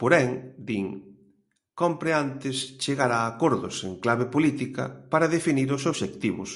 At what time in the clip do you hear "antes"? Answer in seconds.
2.24-2.56